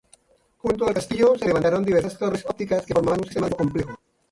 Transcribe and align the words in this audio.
Junto 0.57 0.87
al 0.87 0.95
castillo, 0.95 1.37
se 1.37 1.45
levantaron 1.45 1.85
diversas 1.85 2.17
torres 2.17 2.43
ópticas 2.49 2.83
que 2.83 2.95
formaban 2.95 3.19
un 3.19 3.25
sistema 3.25 3.47
defensivo 3.49 3.71
complejo. 3.81 3.99